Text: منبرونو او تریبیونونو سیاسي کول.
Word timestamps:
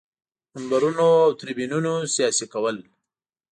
منبرونو 0.53 1.07
او 1.25 1.31
تریبیونونو 1.39 1.93
سیاسي 2.15 2.45
کول. 2.53 2.77